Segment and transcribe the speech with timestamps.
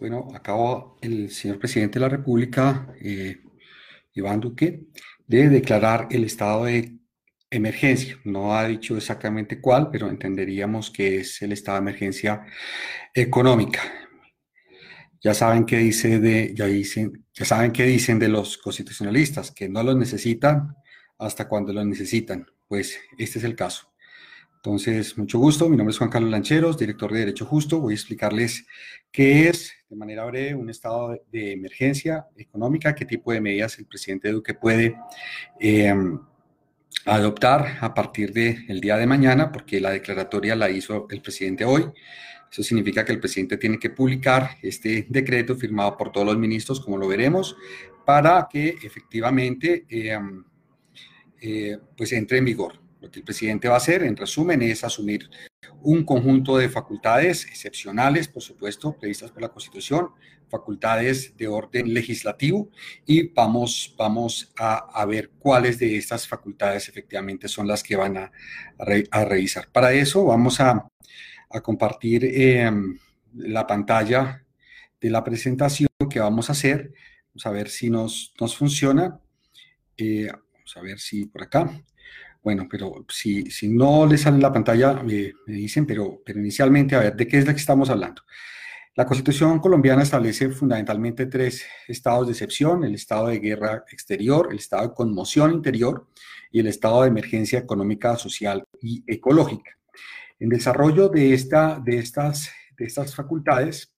[0.00, 3.40] Bueno, acabo el señor presidente de la República, eh,
[4.12, 4.86] Iván Duque,
[5.26, 6.98] de declarar el estado de
[7.48, 8.18] emergencia.
[8.24, 12.44] No ha dicho exactamente cuál, pero entenderíamos que es el estado de emergencia
[13.14, 13.80] económica.
[15.20, 19.68] Ya saben qué dice de, ya dicen, ya saben qué dicen de los constitucionalistas, que
[19.68, 20.74] no los necesitan
[21.18, 22.46] hasta cuando los necesitan.
[22.66, 23.92] Pues este es el caso.
[24.58, 25.68] Entonces, mucho gusto.
[25.68, 27.78] Mi nombre es Juan Carlos Lancheros, director de Derecho Justo.
[27.78, 28.66] Voy a explicarles
[29.12, 33.86] qué es, de manera breve, un estado de emergencia económica, qué tipo de medidas el
[33.86, 34.96] presidente Duque puede
[35.60, 36.18] em,
[37.04, 41.84] adoptar a partir del día de mañana, porque la declaratoria la hizo el presidente hoy.
[42.50, 46.80] Eso significa que el presidente tiene que publicar este decreto firmado por todos los ministros,
[46.80, 47.56] como lo veremos,
[48.04, 50.42] para que efectivamente em,
[51.40, 52.87] eh, pues entre en vigor.
[53.00, 55.30] Lo que el presidente va a hacer, en resumen, es asumir
[55.82, 60.10] un conjunto de facultades excepcionales, por supuesto, previstas por la Constitución,
[60.48, 62.70] facultades de orden legislativo,
[63.06, 68.32] y vamos, vamos a, ver cuáles de estas facultades efectivamente son las que van a,
[68.78, 69.68] revisar.
[69.70, 70.88] Para eso vamos a,
[71.62, 72.98] compartir em,
[73.34, 74.44] la pantalla
[75.00, 76.92] de la presentación que vamos a hacer.
[77.28, 79.20] Vamos a ver si nos, nos funciona.
[79.96, 81.70] Eh, vamos a ver si por acá.
[82.42, 87.00] Bueno, pero si, si no les sale la pantalla, me dicen, pero, pero inicialmente, a
[87.00, 88.22] ver, ¿de qué es la que estamos hablando?
[88.98, 94.58] La Constitución colombiana establece fundamentalmente tres estados de excepción, el estado de guerra exterior, el
[94.58, 96.08] estado de conmoción interior
[96.50, 99.70] y el estado de emergencia económica, social y ecológica.
[100.40, 103.92] En desarrollo de, esta, de, estas, de estas facultades,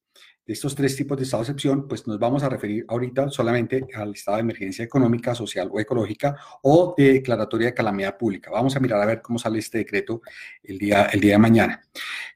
[0.52, 4.14] estos tres tipos de estado de excepción, pues nos vamos a referir ahorita solamente al
[4.14, 8.50] estado de emergencia económica, social o ecológica o de declaratoria de calamidad pública.
[8.50, 10.22] Vamos a mirar a ver cómo sale este decreto
[10.62, 11.83] el día, el día de mañana.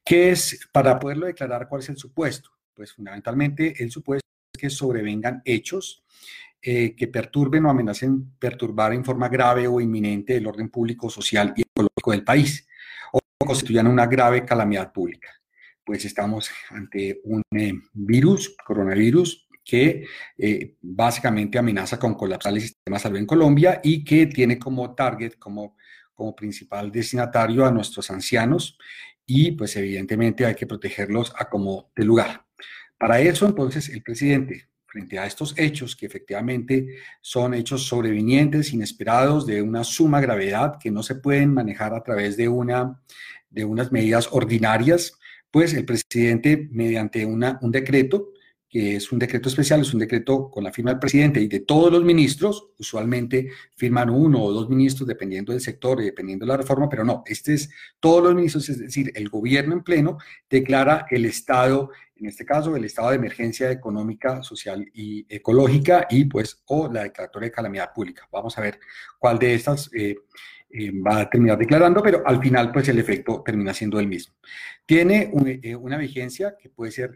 [0.04, 2.50] ¿Qué es, para poderlo declarar, cuál es el supuesto?
[2.72, 6.04] Pues fundamentalmente el supuesto es que sobrevengan hechos
[6.60, 11.52] eh, que perturben o amenacen perturbar en forma grave o inminente el orden público, social
[11.56, 12.66] y ecológico del país
[13.12, 15.28] o constituyan una grave calamidad pública
[15.84, 20.04] pues estamos ante un eh, virus, coronavirus, que
[20.36, 24.94] eh, básicamente amenaza con colapsar el sistema de salud en Colombia y que tiene como
[24.94, 25.76] target, como,
[26.12, 28.78] como principal destinatario a nuestros ancianos
[29.26, 32.44] y pues evidentemente hay que protegerlos a como de lugar.
[32.98, 39.46] Para eso entonces el presidente, frente a estos hechos que efectivamente son hechos sobrevinientes, inesperados,
[39.46, 43.02] de una suma gravedad que no se pueden manejar a través de, una,
[43.50, 45.18] de unas medidas ordinarias,
[45.54, 48.32] pues el presidente, mediante un decreto,
[48.74, 51.60] que es un decreto especial, es un decreto con la firma del presidente y de
[51.60, 56.48] todos los ministros, usualmente firman uno o dos ministros dependiendo del sector y dependiendo de
[56.48, 57.70] la reforma, pero no, este es
[58.00, 60.18] todos los ministros, es decir, el gobierno en pleno
[60.50, 66.24] declara el estado, en este caso, el estado de emergencia económica, social y ecológica y
[66.24, 68.28] pues o la declaratoria de calamidad pública.
[68.32, 68.80] Vamos a ver
[69.20, 69.88] cuál de estas...
[69.94, 70.16] Eh,
[70.76, 74.34] eh, va a terminar declarando, pero al final pues el efecto termina siendo el mismo.
[74.84, 75.30] Tiene
[75.62, 77.12] eh, una vigencia que puede ser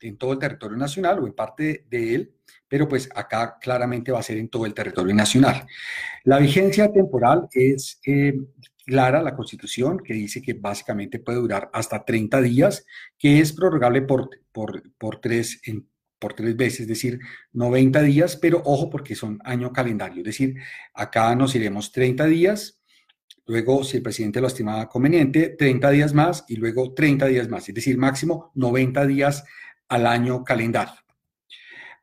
[0.00, 2.34] en todo el territorio nacional o en parte de él,
[2.68, 5.66] pero pues acá claramente va a ser en todo el territorio nacional.
[6.24, 8.00] La vigencia temporal es
[8.86, 12.86] clara, la Constitución, que dice que básicamente puede durar hasta 30 días,
[13.18, 15.60] que es prorrogable por, por, por tres,
[16.18, 17.18] por tres veces, es decir,
[17.52, 20.54] 90 días, pero ojo porque son año calendario, es decir,
[20.94, 22.80] acá nos iremos 30 días,
[23.46, 27.68] luego, si el presidente lo estimaba conveniente, 30 días más y luego 30 días más,
[27.68, 29.44] es decir, máximo 90 días
[29.88, 30.94] al año calendario.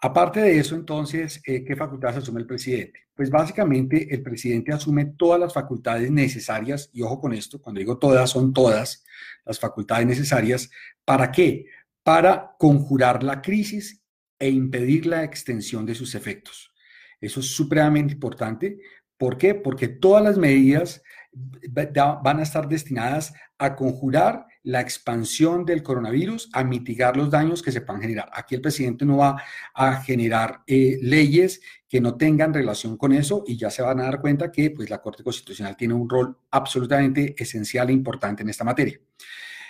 [0.02, 3.00] Aparte de eso, entonces, eh, ¿qué facultades asume el presidente?
[3.16, 7.98] Pues básicamente el presidente asume todas las facultades necesarias, y ojo con esto, cuando digo
[7.98, 9.06] todas, son todas
[9.46, 10.70] las facultades necesarias,
[11.06, 11.68] ¿para qué?
[12.04, 14.04] Para conjurar la crisis
[14.38, 16.74] e impedir la extensión de sus efectos.
[17.22, 18.80] Eso es supremamente importante.
[19.18, 19.56] ¿Por qué?
[19.56, 21.02] Porque todas las medidas
[21.34, 27.72] van a estar destinadas a conjurar la expansión del coronavirus, a mitigar los daños que
[27.72, 28.30] se puedan generar.
[28.34, 29.42] Aquí el presidente no va
[29.74, 34.04] a generar eh, leyes que no tengan relación con eso y ya se van a
[34.04, 38.50] dar cuenta que pues, la Corte Constitucional tiene un rol absolutamente esencial e importante en
[38.50, 39.00] esta materia.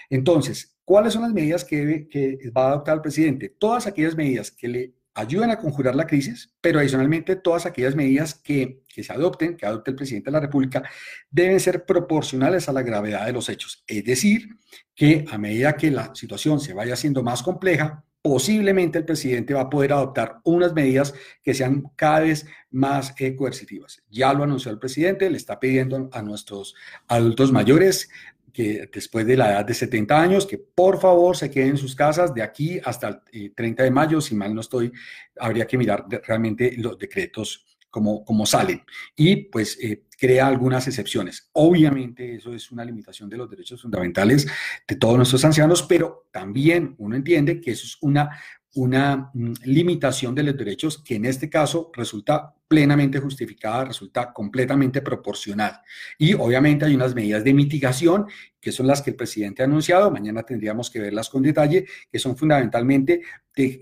[0.10, 3.50] Entonces, ¿cuáles son las medidas que, que va a adoptar el presidente?
[3.50, 8.33] Todas aquellas medidas que le ayudan a conjurar la crisis, pero adicionalmente todas aquellas medidas
[8.36, 10.83] que, se adopten, que adopte el presidente de la República,
[11.30, 13.83] deben ser proporcionales a la gravedad de los hechos.
[13.88, 14.50] Es decir,
[14.95, 19.62] que a medida que la situación se vaya haciendo más compleja, posiblemente el presidente va
[19.62, 21.13] a poder adoptar unas medidas
[21.44, 24.01] que sean cada vez más eh, coercitivas.
[24.10, 26.74] Ya lo anunció el presidente, le está pidiendo a nuestros
[27.10, 28.10] adultos mayores
[28.53, 31.95] que después de la edad de 70 años, que por favor se queden en sus
[31.95, 34.91] casas de aquí hasta el 30 de mayo, si mal no estoy,
[35.39, 38.83] habría que mirar realmente los decretos como, como salen.
[39.15, 39.77] Y pues
[40.23, 41.50] crea algunas excepciones.
[41.51, 44.47] Obviamente eso es una limitación de los derechos fundamentales
[44.88, 48.29] de todos nuestros ancianos, pero también uno entiende que eso es una,
[48.75, 55.03] una mm, limitación de los derechos que en este caso resulta plenamente justificada, resulta completamente
[55.03, 55.79] proporcional.
[56.17, 58.25] Y obviamente hay unas medidas de mitigación
[58.59, 62.17] que son las que el presidente ha anunciado, mañana tendríamos que verlas con detalle, que
[62.17, 63.21] son fundamentalmente
[63.55, 63.79] de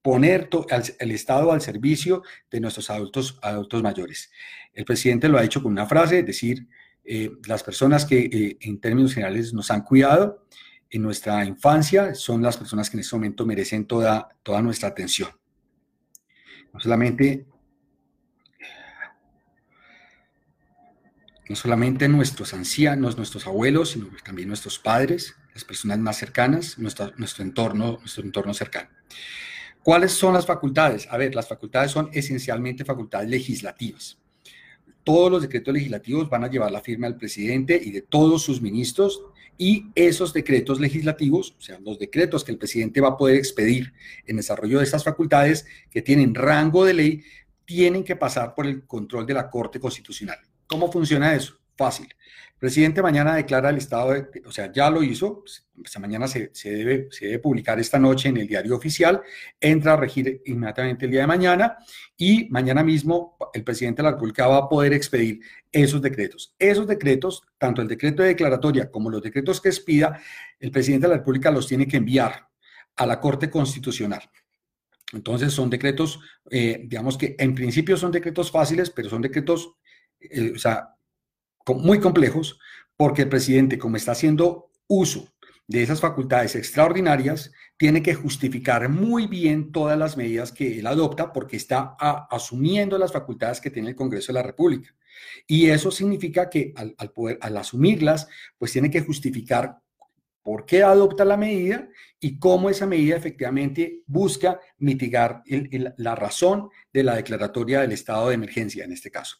[0.00, 0.48] poner
[1.00, 4.30] el Estado al servicio de nuestros adultos, adultos mayores.
[4.72, 6.66] El presidente lo ha hecho con una frase, es decir,
[7.04, 10.46] eh, las personas que eh, en términos generales nos han cuidado
[10.88, 15.28] en nuestra infancia son las personas que en este momento merecen toda, toda nuestra atención.
[16.72, 17.46] No solamente,
[21.50, 27.12] no solamente nuestros ancianos, nuestros abuelos, sino también nuestros padres, las personas más cercanas, nuestro,
[27.40, 28.88] entorno, nuestro entorno cercano.
[29.82, 31.08] ¿Cuáles son las facultades?
[31.10, 34.16] A ver, las facultades son esencialmente facultades legislativas.
[35.02, 38.62] Todos los decretos legislativos van a llevar la firma del presidente y de todos sus
[38.62, 39.20] ministros
[39.58, 43.92] y esos decretos legislativos, o sea, los decretos que el presidente va a poder expedir
[44.24, 47.24] en desarrollo de estas facultades que tienen rango de ley,
[47.64, 50.38] tienen que pasar por el control de la Corte Constitucional.
[50.70, 51.54] ¿Cómo funciona eso?
[51.76, 52.06] Fácil.
[52.06, 55.42] El presidente mañana declara el estado de, o sea, ya lo hizo,
[55.84, 59.20] esta mañana se, debe, se debe publicar esta noche en el diario oficial,
[59.58, 61.78] entra a regir inmediatamente el día de mañana
[62.16, 65.40] y mañana mismo el presidente de la República va a poder expedir
[65.72, 66.54] esos decretos.
[66.56, 70.20] Esos decretos, tanto el decreto de declaratoria como los decretos que expida,
[70.60, 72.46] el presidente de la República los tiene que enviar
[72.94, 74.22] a la Corte Constitucional.
[75.12, 76.20] Entonces son decretos,
[76.50, 79.74] eh, digamos que en principio son decretos fáciles, pero son decretos,
[80.20, 80.94] eh, o sea,
[81.66, 82.58] muy complejos,
[82.96, 85.28] porque el presidente, como está haciendo uso
[85.66, 91.32] de esas facultades extraordinarias, tiene que justificar muy bien todas las medidas que él adopta
[91.32, 91.96] porque está
[92.30, 94.94] asumiendo las facultades que tiene el Congreso de la República.
[95.46, 98.26] Y eso significa que al, al, poder, al asumirlas,
[98.58, 99.79] pues tiene que justificar
[100.42, 101.88] por qué adopta la medida
[102.18, 105.42] y cómo esa medida efectivamente busca mitigar
[105.96, 109.38] la razón de la declaratoria del estado de emergencia en este caso.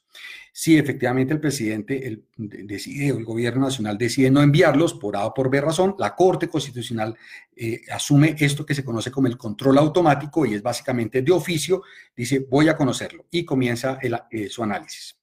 [0.52, 5.34] Si efectivamente el presidente decide o el gobierno nacional decide no enviarlos por A o
[5.34, 7.16] por B razón, la Corte Constitucional
[7.54, 11.82] eh, asume esto que se conoce como el control automático y es básicamente de oficio,
[12.16, 13.98] dice voy a conocerlo y comienza
[14.30, 15.16] eh, su análisis.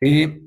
[0.00, 0.40] Eh,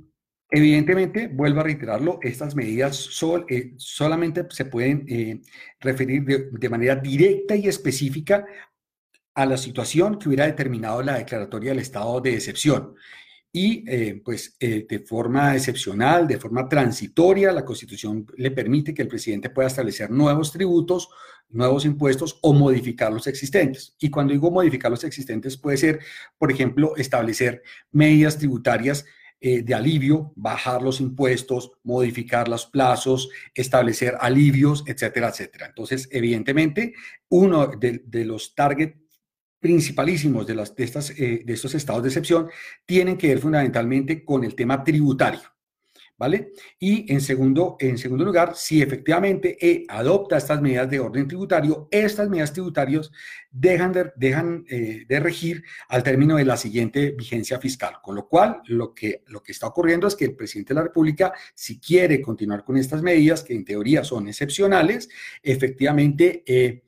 [0.54, 3.10] Evidentemente, vuelvo a reiterarlo, estas medidas
[3.48, 5.40] eh, solamente se pueden eh,
[5.80, 8.46] referir de, manera directa y específica
[9.34, 12.96] a la situación que hubiera determinado la declaratoria del estado de excepción.
[13.54, 19.08] Y eh, pues de forma excepcional, de forma transitoria, la Constitución le permite que el
[19.08, 21.10] presidente pueda establecer nuevos tributos,
[21.50, 23.96] nuevos impuestos o modificar los existentes.
[24.00, 26.00] Y cuando digo modificar los existentes puede ser,
[26.38, 27.62] por ejemplo, establecer
[27.92, 29.06] medidas tributarias
[29.44, 35.66] eh, de alivio, bajar los impuestos, modificar los plazos, establecer alivios, etcétera, etcétera.
[35.66, 36.94] Entonces, evidentemente,
[37.30, 39.00] uno de, los targets
[39.60, 42.50] principalísimos de, las, de, estas, eh, de estos estados de excepción
[42.86, 45.42] tienen que ver fundamentalmente con el tema tributario.
[46.22, 46.52] ¿Vale?
[46.78, 51.88] Y en segundo, en segundo lugar, si efectivamente e adopta estas medidas de orden tributario,
[51.90, 53.12] estas medidas tributarias
[53.50, 57.96] dejan, de, dejan eh, de regir al término de la siguiente vigencia fiscal.
[58.04, 60.84] Con lo cual, lo que, lo que está ocurriendo es que el presidente de la
[60.84, 65.10] República, si quiere continuar con estas medidas, que en teoría son excepcionales,
[65.42, 66.44] efectivamente...
[66.46, 66.84] Eh,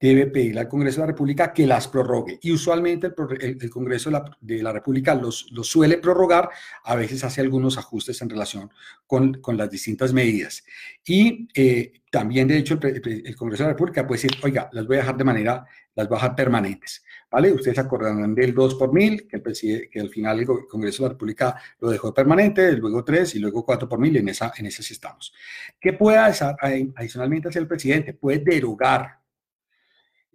[0.00, 2.38] debe pedirle al Congreso de la República que las prorrogue.
[2.42, 6.48] Y usualmente el, Congreso de la, República los, suele prorrogar,
[6.84, 8.70] a veces hace algunos ajustes en relación
[9.06, 10.64] con, las distintas medidas.
[11.04, 14.96] Y eh, también, de hecho, el, Congreso de la República puede decir, oiga, las voy
[14.96, 17.04] a dejar de manera, las dejar permanentes.
[17.30, 17.52] ¿Vale?
[17.52, 21.12] Ustedes acordarán del 2 por mil, que, el que al final el Congreso de la
[21.12, 24.82] República lo dejó permanente, luego 3 y luego 4 por mil, en esa, en esa
[24.82, 25.34] sí estamos.
[25.78, 28.14] ¿Qué puede adicionalmente hacer el presidente?
[28.14, 29.17] Puede derogar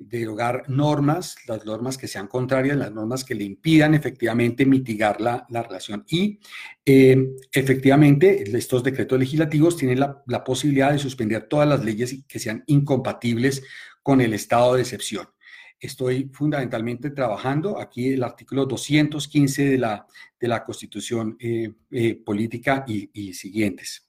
[0.09, 5.45] derogar normas, las normas que sean contrarias, las normas que le impidan efectivamente mitigar la,
[5.49, 6.03] relación.
[6.07, 6.39] Y
[6.85, 12.63] eh, efectivamente estos decretos legislativos tienen la, posibilidad de suspender todas las leyes que sean
[12.67, 13.63] incompatibles
[14.01, 15.27] con el estado de excepción.
[15.79, 20.07] Estoy fundamentalmente trabajando aquí el artículo 215 de la,
[20.39, 24.05] de la Constitución eh, eh, Política y, y siguientes.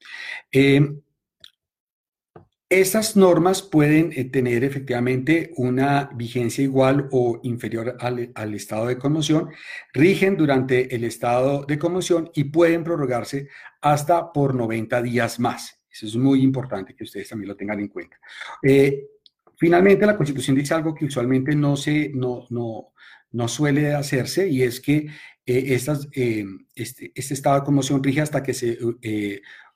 [2.71, 9.51] Estas normas pueden eh, tener efectivamente una vigencia igual o inferior al, estado de conmoción,
[9.93, 13.49] rigen durante el estado de conmoción y pueden prorrogarse
[13.83, 15.79] hasta por 90 días más.
[15.91, 18.17] Eso es muy importante que ustedes también lo tengan en cuenta.
[18.63, 19.09] Eh,
[19.57, 24.81] finalmente, la Constitución dice algo que usualmente no, se, no, no, suele hacerse y es
[24.81, 25.07] que
[25.47, 28.79] eh, estas, este, este, estado de conmoción rige hasta que se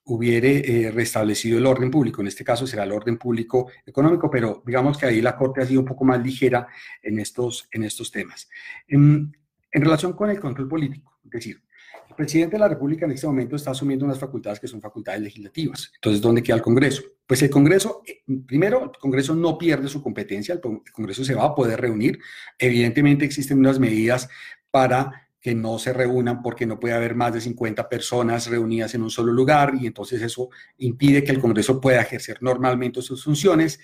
[0.09, 2.21] hubiere eh, restablecido el orden público.
[2.21, 5.67] En este caso será el orden público económico, pero digamos que ahí la Corte ha
[5.67, 6.67] sido un poco más ligera
[7.03, 8.49] en estos, en estos temas.
[8.87, 9.33] En,
[9.71, 11.63] relación con el control político, es decir,
[12.09, 15.21] el presidente de la República en este momento está asumiendo unas facultades que son facultades
[15.21, 15.93] legislativas.
[15.97, 17.03] Entonces, ¿dónde queda el Congreso?
[17.27, 21.45] Pues el Congreso, eh, primero, el Congreso no pierde su competencia, el Congreso se va
[21.45, 22.19] a poder reunir.
[22.59, 24.29] Evidentemente existen unas medidas
[24.71, 29.03] para que no se reúnan porque no puede haber más de 50 personas reunidas en
[29.03, 33.79] un solo lugar y entonces eso impide que el Congreso pueda ejercer normalmente sus funciones.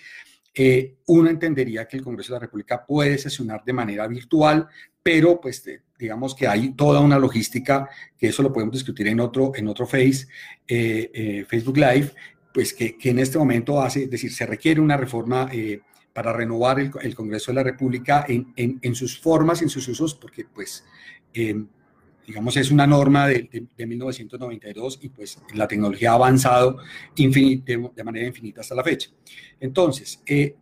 [0.52, 4.68] Eh, uno entendería que el Congreso de la República puede sesionar de manera virtual,
[5.02, 5.64] pero pues
[5.98, 9.86] digamos que hay toda una logística, que eso lo podemos discutir en otro, en otro
[9.86, 10.26] face,
[10.66, 12.12] eh, eh, Facebook Live,
[12.52, 15.48] pues que, que, en este momento hace, es decir, se requiere una reforma
[16.14, 19.86] para renovar el, el, Congreso de la República en, en, en, sus formas, en sus
[19.88, 20.84] usos, porque pues
[21.34, 21.66] Em,
[22.26, 26.78] digamos, es una norma de, 1992 y pues la tecnología ha avanzado
[27.14, 29.10] de, manera infinita hasta la fecha.
[29.60, 30.54] Entonces, eh,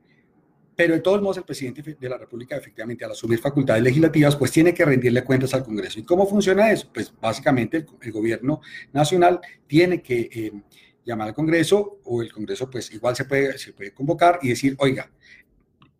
[0.74, 4.50] pero de todos modos el presidente de la República efectivamente al asumir facultades legislativas pues
[4.50, 6.00] tiene que rendirle cuentas al Congreso.
[6.00, 6.90] ¿Y cómo funciona eso?
[6.92, 8.60] Pues básicamente el, gobierno
[8.92, 10.62] nacional tiene que em,
[11.04, 14.74] llamar al Congreso o el Congreso pues igual se puede, se puede convocar y decir,
[14.78, 15.12] oiga,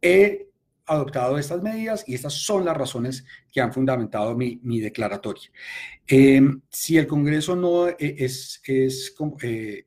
[0.02, 0.48] he
[0.84, 5.48] adoptado estas medidas y estas son las razones que han fundamentado mi, declaratoria.
[6.06, 9.86] Em, si el Congreso no eh, es, es eh,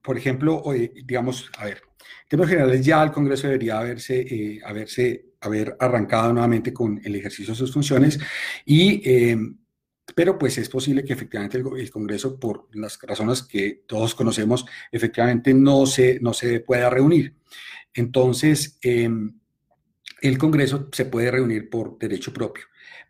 [0.00, 0.62] por ejemplo,
[1.04, 1.82] digamos, a ver,
[2.22, 7.16] en términos generales ya el Congreso debería haberse, eh, haberse haber arrancado nuevamente con el
[7.16, 8.18] ejercicio de sus funciones
[8.64, 9.58] y em,
[10.14, 15.52] pero pues es posible que efectivamente el, Congreso, por las razones que todos conocemos, efectivamente
[15.54, 17.34] no se, no se pueda reunir.
[17.94, 19.38] Entonces, em,
[20.20, 22.64] el Congreso se puede reunir por derecho propio.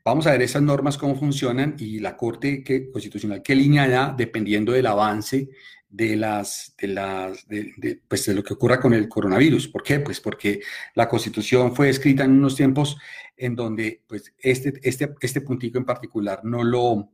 [0.04, 2.62] Vamos a ver esas normas cómo funcionan y la Corte
[2.92, 5.50] Constitucional qué línea da dependiendo del avance
[5.88, 9.68] de las, de las, de, pues de lo que ocurra con el coronavirus.
[9.68, 10.00] ¿Por qué?
[10.00, 10.60] Pues porque
[10.94, 12.96] la Constitución fue escrita en unos tiempos
[13.38, 17.12] en donde, pues, este, este, este puntico en particular no lo,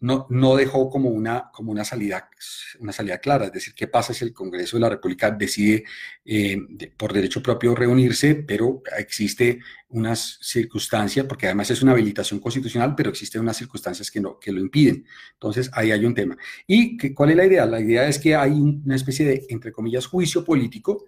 [0.00, 2.28] no, no, dejó como una, como una salida,
[2.78, 3.46] una salida clara.
[3.46, 5.84] Es decir, ¿qué pasa si el Congreso de la República decide
[6.24, 6.56] eh,
[6.96, 13.10] por derecho propio reunirse, pero existe unas circunstancias, porque además es una habilitación constitucional, pero
[13.10, 15.04] existen unas circunstancias que, no, que lo impiden.
[15.32, 16.36] Entonces, ahí hay un tema.
[16.66, 17.66] ¿Y cuál es la idea?
[17.66, 21.06] La idea es que hay una especie de, entre comillas, juicio político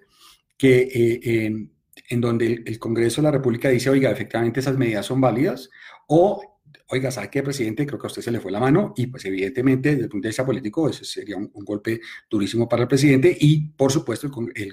[0.56, 0.88] que...
[1.24, 1.68] Eh,
[2.08, 5.70] en donde el, Congreso de la República dice, oiga, efectivamente esas medidas son válidas,
[6.06, 7.86] o oiga, ¿sabe qué, presidente?
[7.86, 10.26] Creo que a usted se le fue la mano y pues evidentemente desde el punto
[10.26, 14.30] de vista político eso sería un, golpe durísimo para el presidente y por supuesto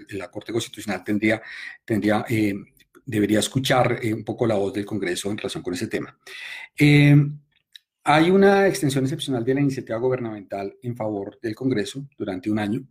[0.09, 1.41] la Corte Constitucional tendría,
[1.85, 2.55] tendría eh,
[3.07, 6.15] debería escuchar eh, un poco la voz del Congreso en relación con ese tema.
[6.77, 7.15] Eh,
[8.03, 12.87] hay una extensión excepcional de la iniciativa gubernamental en favor del Congreso durante un año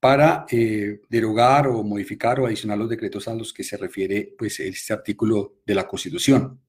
[0.00, 0.46] para
[1.08, 5.56] derogar o modificar o adicionar los decretos a los que se refiere pues, este artículo
[5.64, 6.60] de la Constitución.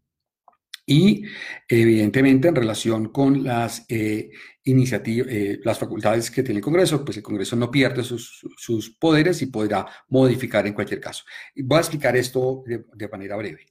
[0.90, 1.26] Y
[1.68, 4.32] evidentemente en relación con las eh,
[4.64, 9.42] iniciativas, eh, las facultades que tiene el Congreso, pues el Congreso no pierde sus, poderes
[9.42, 11.26] y podrá modificar en cualquier caso.
[11.58, 13.66] Voy a explicar esto de, manera breve.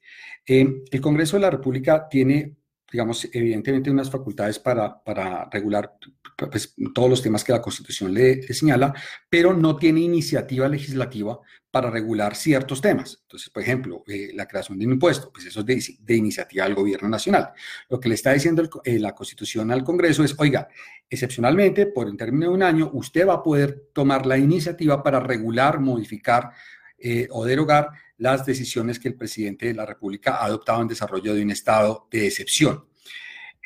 [0.46, 2.54] Eh, el Congreso de la República tiene
[2.90, 5.96] digamos, evidentemente unas facultades para, para regular
[6.36, 8.94] pues, todos los temas que la Constitución le, señala,
[9.28, 11.40] pero no tiene iniciativa legislativa
[11.70, 13.18] para regular ciertos temas.
[13.22, 16.74] Entonces, por ejemplo, eh, la creación de un impuesto, pues eso es de, iniciativa del
[16.74, 17.50] gobierno nacional.
[17.88, 20.68] Lo que le está diciendo eh, la Constitución al Congreso es, oiga,
[21.08, 25.20] excepcionalmente, por un término de un año, usted va a poder tomar la iniciativa para
[25.20, 26.50] regular, modificar
[26.98, 31.34] eh, o derogar las decisiones que el presidente de la República ha adoptado en desarrollo
[31.34, 32.84] de un estado de excepción.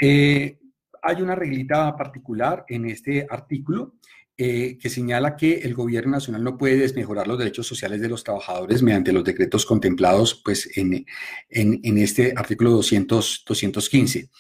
[0.00, 0.59] Eh,
[1.02, 3.95] hay una reglita particular en este artículo
[4.43, 8.25] eh, que señala que el gobierno nacional no puede desmejorar los derechos sociales de los
[8.25, 11.05] trabajadores mediante los decretos contemplados pues, en,
[11.51, 14.31] en, este artículo 200, 215.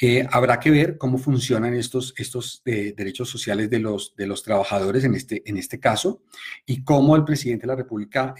[0.00, 5.04] Eh, habrá que ver cómo funcionan estos, estos derechos sociales de los, de los trabajadores
[5.04, 6.22] en este, en este caso
[6.64, 8.34] y cómo el presidente de la República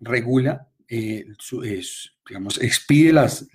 [0.00, 1.26] regula eh,
[2.26, 3.46] digamos, expide las,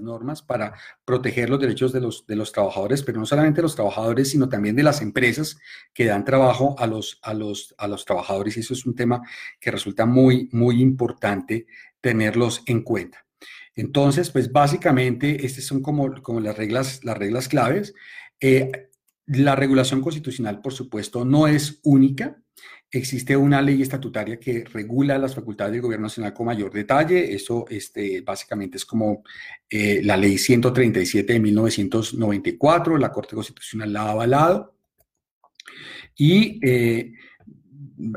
[0.00, 0.74] normas para
[1.04, 4.48] proteger los derechos de los, de los trabajadores, pero no solamente de los trabajadores, sino
[4.48, 5.58] también de las empresas
[5.92, 7.20] que dan trabajo a los,
[8.04, 8.56] trabajadores.
[8.56, 9.22] Y eso es un tema
[9.58, 11.66] que resulta muy, muy importante
[12.00, 13.26] tenerlos en cuenta.
[13.74, 17.94] Entonces, pues básicamente, estas son como, como las, reglas, las reglas claves.
[18.40, 18.90] Eh,
[19.26, 22.43] la regulación constitucional, por supuesto, no es única.
[22.96, 27.34] Existe una ley estatutaria que regula las facultades del Gobierno Nacional con mayor detalle.
[27.34, 29.24] Eso este, básicamente es como
[29.68, 32.96] eh, la ley 137 de 1994.
[32.96, 34.76] La Corte Constitucional la ha avalado.
[36.16, 37.14] Y eh,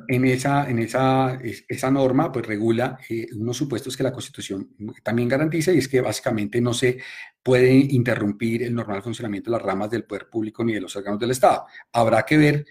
[0.08, 5.28] en esa, en esa, esa norma pues regula eh, unos supuestos que la Constitución también
[5.28, 7.00] garantiza y es que básicamente no se
[7.42, 11.20] puede interrumpir el normal funcionamiento de las ramas del poder público ni de los órganos
[11.20, 11.66] del Estado.
[11.92, 12.66] Habrá que ver,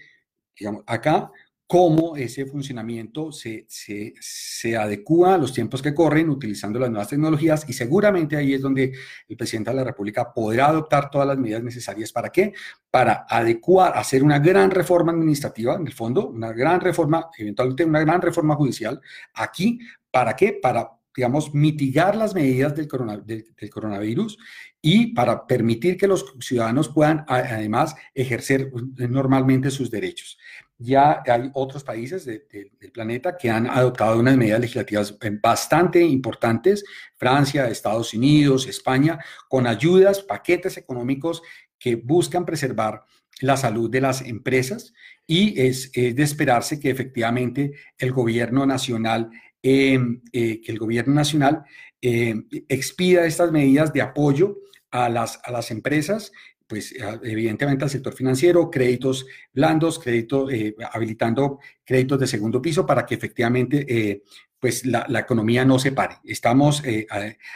[0.57, 1.29] digamos, acá
[1.67, 7.65] cómo ese funcionamiento se, se, adecua a los tiempos que corren utilizando las nuevas tecnologías
[7.67, 8.93] y seguramente ahí es donde
[9.27, 12.13] el presidente de la República podrá adoptar todas las medidas necesarias.
[12.13, 12.53] ¿Para qué?
[12.89, 17.99] Para adecuar, hacer una gran reforma administrativa, en el fondo, una gran reforma, eventualmente una
[17.99, 19.01] gran reforma judicial
[19.33, 19.79] aquí.
[20.09, 20.57] ¿Para qué?
[20.61, 22.87] Para digamos, mitigar las medidas del,
[23.25, 24.37] del, coronavirus
[24.79, 30.37] y para permitir que los ciudadanos puedan además ejercer normalmente sus derechos.
[30.77, 37.67] Ya hay otros países del planeta que han adoptado unas medidas legislativas bastante importantes, Francia,
[37.67, 39.17] Estados Unidos, España,
[39.49, 41.41] con ayudas, paquetes económicos
[41.79, 43.05] que buscan preservar
[43.41, 44.93] la salud de las empresas
[45.25, 49.31] y es, es de esperarse que efectivamente el gobierno nacional
[49.63, 51.63] Em, eh, que el gobierno nacional
[51.99, 54.59] em, expida estas medidas de apoyo
[54.91, 56.31] a las, a las empresas,
[56.67, 63.05] pues evidentemente al sector financiero, créditos blandos, crédito, eh, habilitando créditos de segundo piso para
[63.05, 64.23] que efectivamente eh,
[64.59, 66.15] pues la, economía no se pare.
[66.23, 67.07] Estamos eh,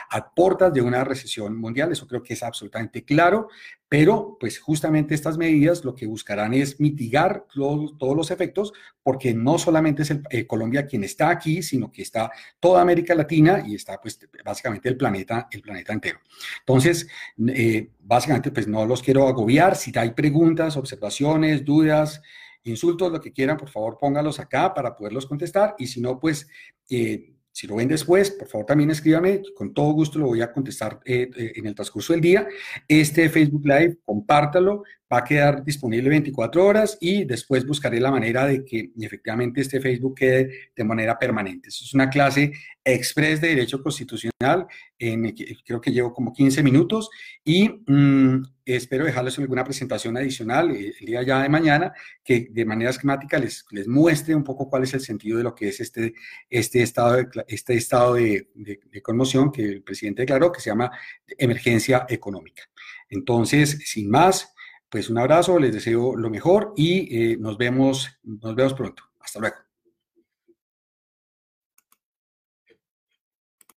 [0.09, 3.49] a, puertas de una recesión mundial, eso creo que es absolutamente claro,
[3.89, 9.57] pero pues justamente estas medidas lo que buscarán es mitigar todos los efectos, porque no
[9.57, 13.99] solamente es eh, Colombia quien está aquí, sino que está toda América Latina y está
[13.99, 16.19] pues básicamente el planeta, el planeta entero.
[16.59, 17.07] Entonces,
[17.47, 22.21] eh, básicamente pues no los quiero agobiar, si hay preguntas, observaciones, dudas,
[22.63, 26.47] insultos, lo que quieran, por favor póngalos acá para poderlos contestar y si no, pues
[26.89, 30.53] eh, si lo ven después, por favor también escríbame, con todo gusto lo voy a
[30.53, 32.47] contestar eh, eh, en el transcurso del día.
[32.87, 38.45] Este Facebook Live, compártalo, va a quedar disponible 24 horas y después buscaré la manera
[38.45, 41.69] de que efectivamente este Facebook quede de manera permanente.
[41.69, 47.09] es una clase express de Derecho Constitucional, en, creo que llevo como 15 minutos
[47.43, 51.93] y mm, espero dejarles alguna presentación adicional el día ya de mañana
[52.23, 55.53] que de manera esquemática les, les muestre un poco cuál es el sentido de lo
[55.53, 56.13] que es este,
[56.49, 60.91] este estado, de, este estado de, de conmoción que el presidente declaró que se llama
[61.37, 62.63] emergencia económica.
[63.09, 64.53] Entonces, sin más,
[64.91, 69.03] pues un abrazo, les deseo lo mejor y eh, nos, vemos, nos vemos pronto.
[69.21, 69.70] Hasta luego.